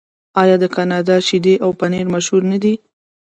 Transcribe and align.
آیا 0.41 0.55
د 0.63 0.65
کاناډا 0.75 1.15
شیدې 1.27 1.55
او 1.63 1.69
پنیر 1.79 2.05
مشهور 2.13 2.41
نه 2.51 2.57
دي؟ 2.63 2.73